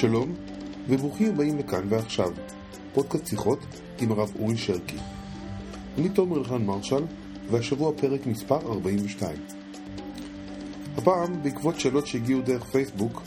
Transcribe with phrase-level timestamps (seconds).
[0.00, 0.34] שלום,
[0.88, 2.32] וברוכים הבאים לכאן ועכשיו,
[2.94, 3.58] פודקאסט שיחות
[4.00, 4.96] עם הרב אורי שרקי.
[5.98, 7.04] אני תומר אלחן מרשל,
[7.50, 9.36] והשבוע פרק מספר 42.
[10.96, 13.22] הפעם, בעקבות שאלות שהגיעו דרך פייסבוק,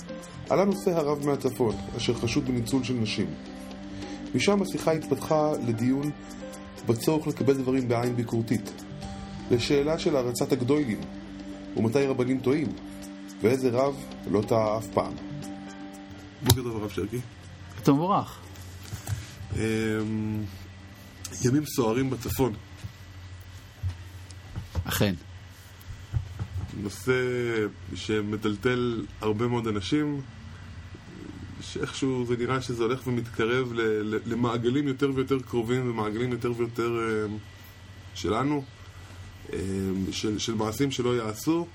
[0.49, 3.27] עלה נושא הרב מהצפון, אשר חשוד בניצול של נשים.
[4.35, 6.11] משם השיחה התפתחה לדיון
[6.87, 8.71] בצורך לקבל דברים בעין ביקורתית,
[9.51, 10.99] לשאלה של הערצת הגדולים,
[11.77, 12.67] ומתי רבנים טועים,
[13.41, 13.95] ואיזה רב
[14.31, 15.30] לא טעה אף פעם.
[16.43, 17.19] בוקר טוב הרב שרקי.
[17.83, 18.39] אתה מבורך.
[19.55, 20.43] אמ,
[21.45, 22.53] ימים סוערים בצפון.
[24.83, 25.13] אכן.
[26.77, 27.13] נושא
[27.95, 30.21] שמטלטל הרבה מאוד אנשים,
[31.61, 33.71] שאיכשהו זה נראה שזה הולך ומתקרב
[34.25, 36.89] למעגלים יותר ויותר קרובים ומעגלים יותר ויותר
[37.25, 37.37] אמ,
[38.13, 38.63] שלנו,
[39.53, 39.57] אמ,
[40.11, 41.67] של, של מעשים שלא יעשו.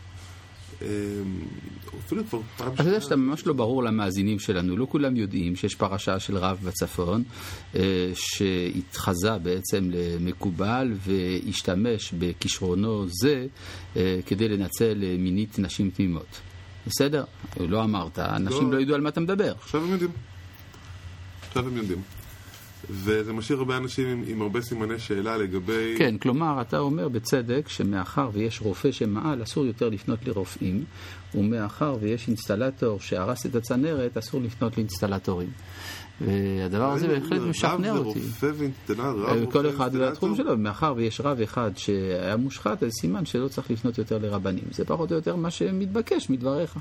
[2.07, 5.75] אפילו כבר פעם אתה יודע שאתה ממש לא ברור למאזינים שלנו, לא כולם יודעים שיש
[5.75, 7.23] פרשה של רב בצפון
[7.75, 13.47] אה, שהתחזה בעצם למקובל והשתמש בכישרונו זה
[13.97, 16.41] אה, כדי לנצל מינית נשים תמימות.
[16.87, 17.25] בסדר?
[17.61, 19.53] לא אמרת, אנשים לא, לא ידעו על מה אתה מדבר.
[19.53, 20.11] עכשיו הם יודעים.
[21.49, 22.16] עכשיו הם יודעים.
[22.91, 25.95] וזה משאיר הרבה אנשים עם, עם הרבה סימני שאלה לגבי...
[25.99, 30.85] כן, כלומר, אתה אומר בצדק שמאחר ויש רופא שמעל, אסור יותר לפנות לרופאים,
[31.35, 35.49] ומאחר ויש אינסטלטור שהרס את הצנרת, אסור לפנות לאינסטלטורים.
[36.21, 38.09] והדבר הזה בהחלט משכנע אותי.
[38.09, 42.91] רב זה רופא ואינסטלטור, כל אחד והתחום שלו, מאחר ויש רב אחד שהיה מושחת, אז
[43.01, 44.65] סימן שלא צריך לפנות יותר לרבנים.
[44.71, 46.77] זה פחות או יותר מה שמתבקש מדבריך.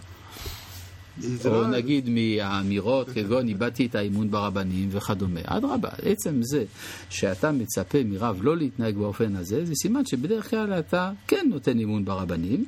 [1.45, 1.67] או לא...
[1.67, 5.39] נגיד מהאמירות כגון איבדתי את האמון ברבנים וכדומה.
[5.45, 6.63] אדרבה, עצם זה
[7.09, 12.05] שאתה מצפה מרב לא להתנהג באופן הזה, זה סימן שבדרך כלל אתה כן נותן אמון
[12.05, 12.65] ברבנים,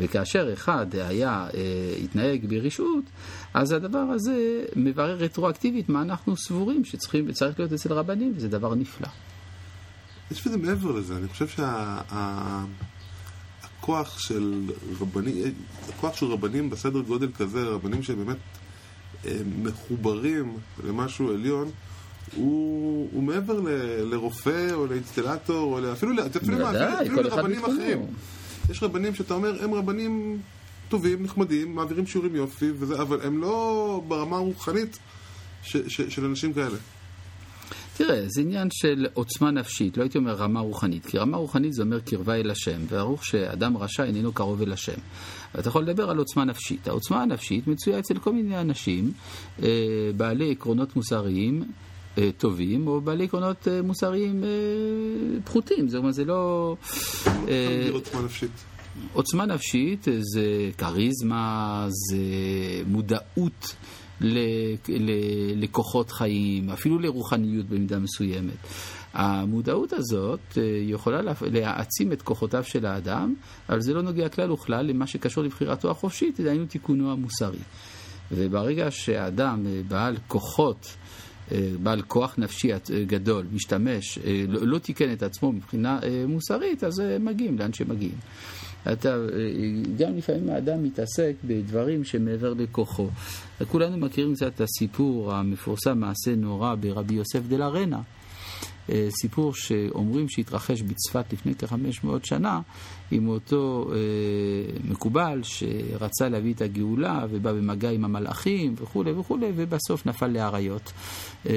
[0.00, 3.04] וכאשר אחד היה, אה, התנהג ברשעות,
[3.54, 7.14] אז הדבר הזה מברר רטרואקטיבית מה אנחנו סבורים שצריך
[7.58, 9.08] להיות אצל רבנים, וזה דבר נפלא.
[10.30, 12.00] יש בזה מעבר לזה, אני חושב שה...
[13.88, 14.62] הכוח של
[15.00, 15.54] רבנים,
[15.88, 18.36] הכוח של רבנים בסדר גודל כזה, רבנים שבאמת
[19.26, 21.70] אה, מחוברים למשהו עליון,
[22.34, 23.68] הוא, הוא מעבר ל,
[24.14, 26.68] לרופא או לאינסטלטור, או אפילו, אפילו, אפילו,
[27.02, 28.06] אפילו לרבנים אחרים.
[28.70, 30.40] יש רבנים שאתה אומר, הם רבנים
[30.88, 34.98] טובים, נחמדים, מעבירים שיעורים יופי, וזה, אבל הם לא ברמה הרוחנית
[35.62, 36.76] ש, ש, של אנשים כאלה.
[37.96, 41.82] תראה, זה עניין של עוצמה נפשית, לא הייתי אומר רמה רוחנית, כי רמה רוחנית זה
[41.82, 44.98] אומר קרבה אל השם, והרוח שאדם רשע איננו קרוב אל השם.
[45.54, 46.88] ואתה יכול לדבר על עוצמה נפשית.
[46.88, 49.12] העוצמה הנפשית מצויה אצל כל מיני אנשים
[49.62, 49.68] אה,
[50.16, 51.64] בעלי עקרונות מוסריים
[52.18, 54.48] אה, טובים, או בעלי עקרונות אה, מוסריים אה,
[55.44, 55.88] פחותים.
[55.88, 56.76] זאת אומרת, זה לא...
[57.92, 58.50] עוצמה נפשית.
[59.12, 62.16] עוצמה נפשית זה כריזמה, זה
[62.86, 63.74] מודעות.
[65.56, 68.56] לכוחות חיים, אפילו לרוחניות במידה מסוימת.
[69.12, 73.34] המודעות הזאת אה, יכולה להעצים את כוחותיו של האדם,
[73.68, 77.58] אבל זה לא נוגע כלל וכלל למה שקשור לבחירתו החופשית, דהיינו תיקונו המוסרי.
[78.32, 80.96] וברגע שאדם אה, בעל כוחות,
[81.82, 82.70] בעל כוח נפשי
[83.06, 88.14] גדול, משתמש, לא, לא תיקן את עצמו מבחינה מוסרית, אז מגיעים לאן שמגיעים.
[88.92, 89.16] אתה,
[89.98, 93.08] גם לפעמים האדם מתעסק בדברים שמעבר לכוחו.
[93.68, 97.56] כולנו מכירים קצת את הסיפור המפורסם, מעשה נורא ברבי יוסף דה.
[97.56, 98.00] אה,
[99.10, 102.60] סיפור שאומרים שהתרחש בצפת לפני כ-500 שנה
[103.10, 103.96] עם אותו אה,
[104.84, 110.92] מקובל שרצה להביא את הגאולה ובא במגע עם המלאכים וכולי וכולי ובסוף נפל לאריות
[111.46, 111.52] אה,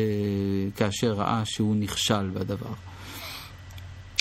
[0.75, 2.73] כאשר ראה שהוא נכשל בדבר.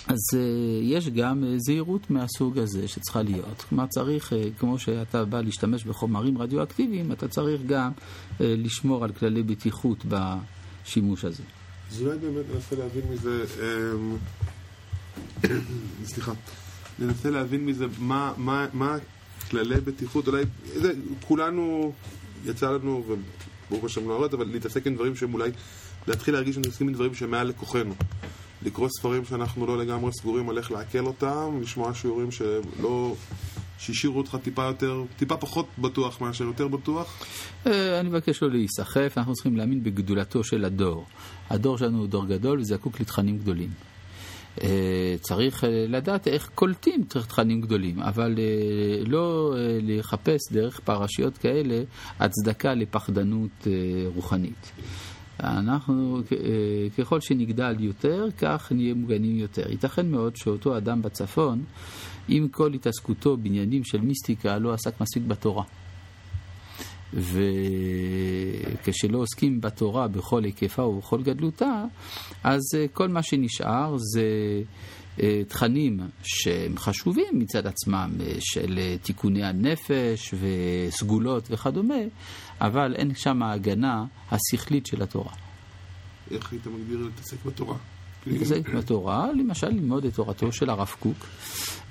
[0.07, 0.39] אז
[0.83, 3.65] יש גם זהירות מהסוג הזה שצריכה להיות.
[3.69, 7.91] כלומר, צריך, כמו שאתה בא להשתמש בחומרים רדיואקטיביים, אתה צריך גם
[8.41, 11.43] לשמור על כללי בטיחות בשימוש הזה.
[11.91, 13.45] אז אולי באמת ננסה להבין מזה,
[15.45, 15.49] um,
[16.13, 16.33] סליחה,
[16.99, 18.97] ננסה להבין מזה מה, מה, מה
[19.51, 20.45] כללי בטיחות, אולי,
[20.75, 20.93] זה,
[21.27, 21.93] כולנו,
[22.45, 23.05] יצא לנו,
[23.69, 25.51] וברוך השם לא אבל להתעסק עם דברים שהם אולי,
[26.07, 27.95] להתחיל להרגיש שמתעסקים עם דברים שמעל לכוחנו.
[28.63, 33.15] לקרוא ספרים שאנחנו לא לגמרי סגורים על איך לעכל אותם, לשמוע שיעורים שלא...
[33.81, 37.25] שהשאירו אותך טיפה יותר, טיפה פחות בטוח מאשר יותר בטוח?
[37.67, 41.07] אה, אני מבקש לא להיסחף, אנחנו צריכים להאמין בגדולתו של הדור.
[41.51, 43.71] הדור שלנו הוא דור גדול וזקוק לתכנים גדולים.
[44.63, 48.39] אה, צריך אה, לדעת איך קולטים תכנים גדולים, אבל
[49.07, 51.83] לא לחפש דרך פרשיות כאלה
[52.19, 53.67] הצדקה לפחדנות
[54.15, 54.73] רוחנית.
[55.43, 56.21] אנחנו,
[56.99, 59.71] ככל שנגדל יותר, כך נהיה מוגנים יותר.
[59.71, 61.65] ייתכן מאוד שאותו אדם בצפון,
[62.31, 65.65] עם כל התעסקותו בעניינים של מיסטיקה, לא עסק מספיק בתורה.
[67.15, 71.85] וכשלא עוסקים בתורה בכל היקפה ובכל גדלותה,
[72.45, 74.23] אז אה, כל מה שנשאר זה
[75.23, 81.95] אה, תכנים שהם חשובים מצד עצמם, אה, של תיקוני הנפש וסגולות וכדומה,
[82.61, 85.33] אבל אין שם ההגנה השכלית של התורה.
[86.31, 87.77] איך היית מגדיר להתעסק בתורה?
[88.27, 91.27] להתעסק בתורה, למשל ללמוד את תורתו של הרב קוק,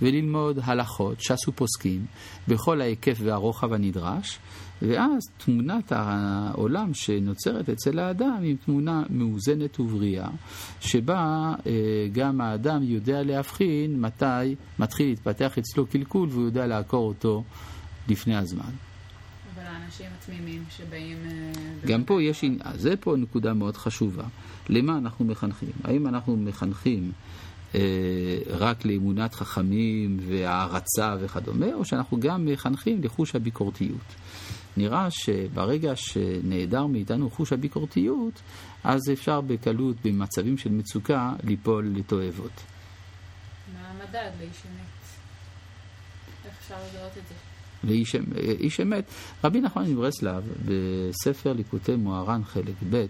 [0.02, 2.06] וללמוד הלכות, ש"ס ופוסקים,
[2.48, 4.40] בכל ההיקף והרוחב הנדרש,
[4.82, 10.30] ואז תמונת העולם שנוצרת אצל האדם היא תמונה מאוזנת ובריאה,
[10.80, 11.72] שבה אה,
[12.12, 17.44] גם האדם יודע להבחין מתי מתחיל להתפתח אצלו קלקול והוא יודע לעקור אותו
[18.08, 18.89] לפני הזמן.
[19.90, 21.18] אבל האנשים התמימים שבאים...
[21.26, 22.44] אה, גם פה יש,
[22.74, 24.24] זה פה נקודה מאוד חשובה.
[24.70, 25.72] למה אנחנו מחנכים?
[25.84, 27.12] האם אנחנו מחנכים
[27.76, 27.80] אה,
[28.48, 34.16] רק לאמונת חכמים והערצה וכדומה, או שאנחנו גם מחנכים לחוש הביקורתיות?
[34.78, 38.42] נראה שברגע שנעדר מאיתנו חוש הביקורתיות,
[38.84, 42.62] אז אפשר בקלות, במצבים של מצוקה, ליפול לתועבות.
[43.74, 45.00] מה המדד לאיש אמת?
[46.46, 47.59] איך אפשר לזהות את זה?
[47.84, 49.12] לאיש אמת.
[49.44, 53.06] רבי נחמן מברסלב, בספר ליקוטי מוהר"ן חלק ב',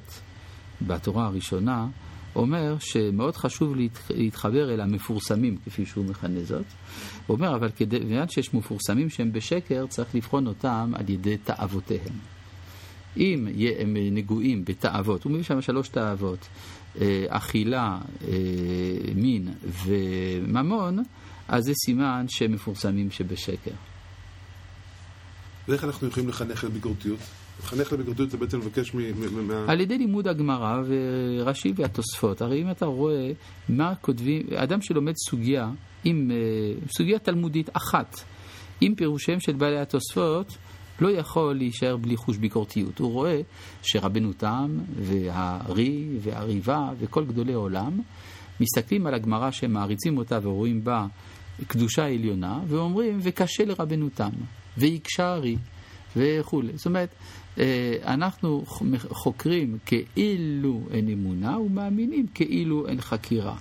[0.81, 1.87] בתורה הראשונה,
[2.35, 3.75] אומר שמאוד חשוב
[4.09, 6.65] להתחבר אל המפורסמים, כפי שהוא מכנה זאת.
[7.27, 12.13] הוא אומר, אבל כדי, בגלל שיש מפורסמים שהם בשקר, צריך לבחון אותם על ידי תאוותיהם.
[13.17, 13.47] אם
[13.79, 16.47] הם נגועים בתאוות, הוא מביא שם שלוש תאוות,
[17.01, 18.33] אה, אכילה, אה,
[19.15, 19.47] מין
[19.85, 20.99] וממון,
[21.47, 23.71] אז זה סימן שהם מפורסמים שבשקר.
[25.69, 27.19] ואיך אנחנו יכולים לחנך לביקורתיות?
[27.63, 29.01] לחנך לביקורתיות זה בעצם לבקש מה...
[29.67, 32.41] על ידי לימוד הגמרא ורש"י והתוספות.
[32.41, 33.31] הרי אם אתה רואה
[33.69, 35.69] מה כותבים, אדם שלומד סוגיה,
[36.03, 36.37] עם אה,
[36.97, 38.15] סוגיה תלמודית אחת,
[38.81, 40.57] עם פירושיהם של בעלי התוספות,
[41.01, 42.99] לא יכול להישאר בלי חוש ביקורתיות.
[42.99, 43.41] הוא רואה
[43.81, 47.99] שרבנו תם והארי והריבה וכל גדולי עולם
[48.59, 51.05] מסתכלים על הגמרא שהם מעריצים אותה ורואים בה
[51.67, 54.29] קדושה עליונה, ואומרים, וקשה לרבנו תם,
[54.79, 55.57] ויקשה הארי.
[56.17, 56.77] וכולי.
[56.77, 57.09] זאת אומרת,
[57.59, 58.63] אה, אנחנו
[59.09, 63.55] חוקרים כאילו אין אמונה ומאמינים כאילו אין חקירה.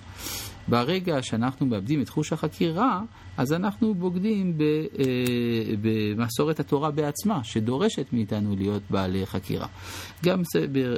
[0.67, 3.01] ברגע שאנחנו מאבדים את חוש החקירה,
[3.37, 4.65] אז אנחנו בוגדים אה,
[5.81, 9.67] במסורת התורה בעצמה, שדורשת מאיתנו להיות בעלי חקירה.
[10.25, 10.41] גם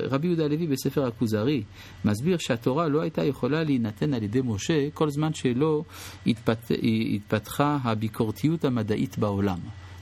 [0.10, 1.64] רבי יהודה הלוי בספר הכוזרי
[2.06, 5.84] מסביר שהתורה לא הייתה יכולה להינתן על ידי משה כל זמן שלא
[6.28, 6.72] התפת,
[7.16, 9.58] התפתחה הביקורתיות המדעית בעולם.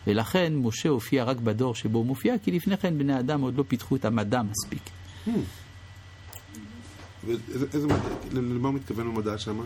[0.10, 3.64] ולכן משה הופיע רק בדור שבו הוא מופיע, כי לפני כן בני אדם עוד לא
[3.68, 4.82] פיתחו את המדע מספיק.
[5.28, 5.30] Hmm.
[7.26, 9.60] ואיזה מדע, למה מתכוון במדע שם?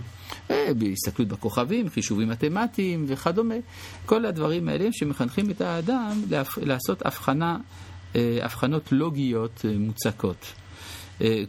[0.51, 3.55] אה, בהסתכלות בכוכבים, חישובים מתמטיים וכדומה.
[4.05, 6.21] כל הדברים האלה שמחנכים את האדם
[6.57, 7.57] לעשות הבחנה,
[8.15, 10.53] אה, הבחנות לוגיות אה, מוצקות.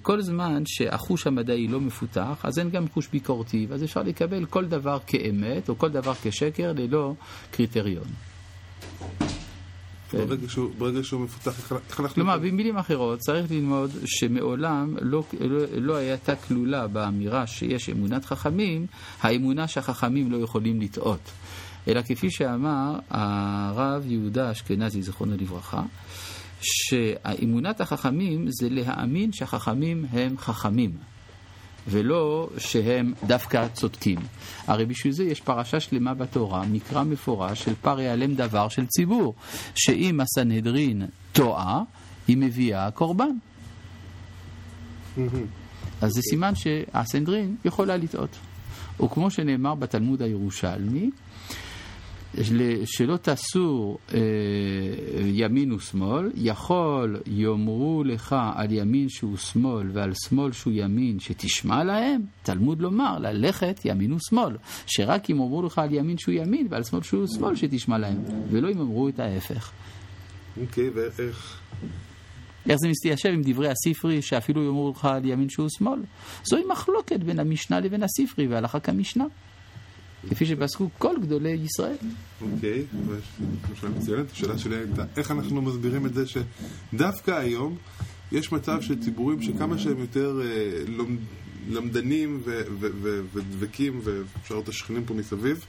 [0.03, 4.65] כל זמן שהחוש המדעי לא מפותח, אז אין גם חוש ביקורתי, ואז אפשר לקבל כל
[4.65, 7.15] דבר כאמת או כל דבר כשקר ללא
[7.51, 8.34] קריטריון.
[10.13, 12.15] ברגע שהוא, ברגע שהוא מפותח, איך אנחנו...
[12.15, 18.87] כלומר, במילים אחרות, צריך ללמוד שמעולם לא, לא, לא הייתה כלולה באמירה שיש אמונת חכמים,
[19.21, 21.31] האמונה שהחכמים לא יכולים לטעות.
[21.89, 25.83] אלא כפי שאמר הרב יהודה אשכנזי, זיכרונו לברכה,
[26.61, 30.91] שאמונת החכמים זה להאמין שהחכמים הם חכמים.
[31.89, 34.19] ולא שהם דווקא צודקים.
[34.67, 39.35] הרי בשביל זה יש פרשה שלמה בתורה, מקרא מפורש של פר ייעלם דבר של ציבור,
[39.75, 41.83] שאם הסנהדרין טועה,
[42.29, 43.37] היא מביאה קורבן.
[46.01, 48.37] אז זה סימן שהסנהדרין יכולה לטעות.
[49.05, 51.11] וכמו שנאמר בתלמוד הירושלמי,
[52.85, 54.19] שלא תעשו אה,
[55.25, 62.23] ימין ושמאל, יכול יאמרו לך על ימין שהוא שמאל ועל שמאל שהוא ימין שתשמע להם,
[62.43, 67.03] תלמוד לומר, ללכת ימין ושמאל, שרק אם אמרו לך על ימין שהוא ימין ועל שמאל
[67.03, 69.73] שהוא שמאל שתשמע להם, ולא אם אמרו את ההפך.
[70.61, 71.61] אוקיי, okay, ואיך?
[72.69, 76.01] איך זה מתיישב עם דברי הספרי שאפילו יאמרו לך על ימין שהוא שמאל?
[76.45, 79.25] זוהי מחלוקת בין המשנה לבין הספרי והלכה כמשנה.
[80.31, 81.97] כפי שפסקו כל גדולי ישראל.
[82.41, 82.85] אוקיי,
[83.81, 84.33] שאלה מצוינת.
[84.33, 87.77] השאלה שלי הייתה, איך אנחנו מסבירים את זה שדווקא היום
[88.33, 90.85] יש מצב של ציבורים שכמה שהם יותר אה,
[91.71, 92.43] למדנים
[93.33, 95.67] ודבקים, ואפשר לראות את השכנים פה מסביב,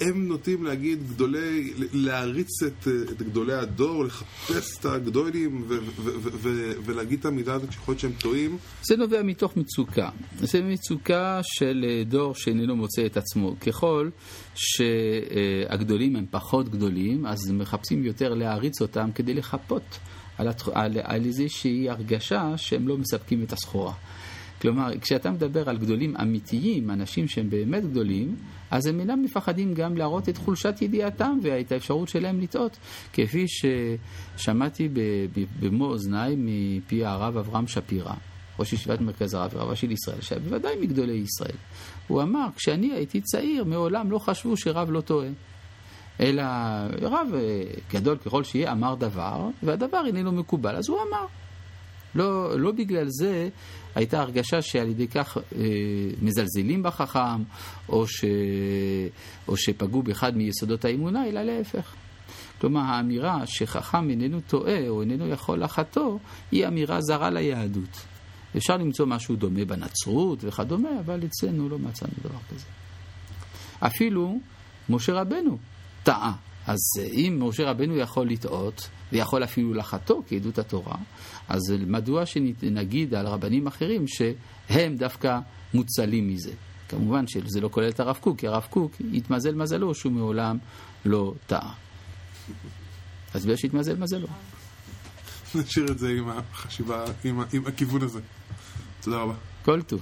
[0.00, 6.30] הם נוטים להגיד גדולי, להריץ את, את גדולי הדור, לחפש את הגדולים ו- ו- ו-
[6.32, 8.58] ו- ולהגיד את המילה הזאת שיכול להיות שהם טועים.
[8.82, 10.08] זה נובע מתוך מצוקה.
[10.38, 13.56] זה מצוקה של אה, דור שאיננו מוצא את עצמו.
[13.60, 14.10] ככל
[14.54, 19.98] שהגדולים הם פחות גדולים, אז מחפשים יותר להעריץ אותם כדי לחפות
[20.38, 20.68] על, התח...
[20.68, 23.92] על, על איזושהי הרגשה שהם לא מספקים את הסחורה.
[24.60, 28.36] כלומר, כשאתה מדבר על גדולים אמיתיים, אנשים שהם באמת גדולים,
[28.70, 32.78] אז הם אינם מפחדים גם להראות את חולשת ידיעתם ואת האפשרות שלהם לטעות.
[33.12, 34.88] כפי ששמעתי
[35.60, 38.14] במו אוזניי מפי הרב אברהם שפירא,
[38.58, 41.56] ראש ישיבת מרכז הרב ורבה של ישראל, שהיה בוודאי מגדולי ישראל.
[42.08, 45.28] הוא אמר, כשאני הייתי צעיר, מעולם לא חשבו שרב לא טועה.
[46.20, 46.42] אלא
[47.02, 47.28] רב
[47.92, 51.26] גדול ככל שיהיה אמר דבר, והדבר איננו מקובל, אז הוא אמר.
[52.16, 53.48] לא, לא בגלל זה
[53.94, 55.64] הייתה הרגשה שעל ידי כך אה,
[56.22, 57.42] מזלזלים בחכם,
[57.88, 58.24] או, ש,
[59.48, 61.94] או שפגעו באחד מיסודות האמונה, אלא להפך.
[62.60, 66.18] כלומר, האמירה שחכם איננו טועה או איננו יכול לחטוא,
[66.50, 68.06] היא אמירה זרה ליהדות.
[68.56, 72.66] אפשר למצוא משהו דומה בנצרות וכדומה, אבל אצלנו לא מצאנו דבר כזה.
[73.80, 74.38] אפילו
[74.88, 75.58] משה רבנו
[76.02, 76.32] טעה.
[76.66, 76.78] אז
[77.12, 80.96] אם משה רבנו יכול לטעות, ויכול אפילו לחטוא כעדות התורה,
[81.48, 85.38] אז מדוע שנגיד על רבנים אחרים שהם דווקא
[85.74, 86.52] מוצלים מזה?
[86.88, 90.58] כמובן שזה לא כולל את הרב קוק, כי הרב קוק התמזל מזלו שהוא מעולם
[91.04, 91.74] לא טעה.
[93.34, 94.26] אז בגלל שהתמזל מזלו.
[95.54, 98.20] נשאיר את זה עם החשיבה, עם, עם הכיוון הזה.
[99.00, 99.34] תודה רבה.
[99.64, 100.00] כל טוב.